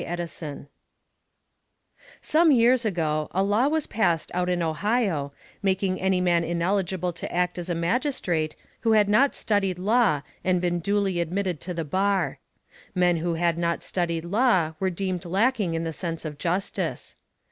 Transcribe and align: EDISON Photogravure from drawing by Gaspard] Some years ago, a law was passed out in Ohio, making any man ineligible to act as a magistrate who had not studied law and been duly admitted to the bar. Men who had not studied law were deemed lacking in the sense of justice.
EDISON 0.03 0.65
Photogravure 0.65 0.65
from 0.65 0.65
drawing 0.65 0.65
by 0.65 1.93
Gaspard] 2.23 2.25
Some 2.25 2.51
years 2.51 2.85
ago, 2.85 3.27
a 3.29 3.43
law 3.43 3.67
was 3.67 3.85
passed 3.85 4.31
out 4.33 4.49
in 4.49 4.63
Ohio, 4.63 5.31
making 5.61 6.01
any 6.01 6.19
man 6.19 6.43
ineligible 6.43 7.13
to 7.13 7.31
act 7.31 7.59
as 7.59 7.69
a 7.69 7.75
magistrate 7.75 8.55
who 8.79 8.93
had 8.93 9.07
not 9.07 9.35
studied 9.35 9.77
law 9.77 10.23
and 10.43 10.59
been 10.59 10.79
duly 10.79 11.19
admitted 11.19 11.61
to 11.61 11.75
the 11.75 11.85
bar. 11.85 12.39
Men 12.95 13.17
who 13.17 13.35
had 13.35 13.59
not 13.59 13.83
studied 13.83 14.25
law 14.25 14.73
were 14.79 14.89
deemed 14.89 15.23
lacking 15.23 15.75
in 15.75 15.83
the 15.83 15.93
sense 15.93 16.25
of 16.25 16.39
justice. 16.39 17.15